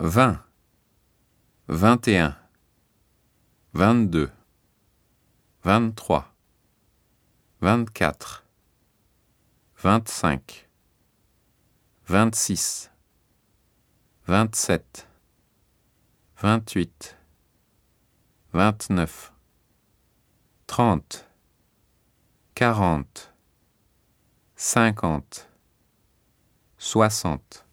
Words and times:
vingt, 0.00 0.44
vingt 1.66 2.06
et 2.06 2.18
un, 2.18 2.38
vingt-deux, 3.74 4.30
vingt-trois, 5.64 6.32
vingt-quatre, 7.60 8.46
vingt-cinq, 9.76 10.70
vingt-six, 12.06 12.92
vingt-sept, 14.28 15.08
vingt-huit, 16.36 17.18
vingt-neuf, 18.52 19.32
trente, 20.68 21.28
quarante, 22.54 23.34
cinquante, 24.54 25.50
soixante. 26.78 27.67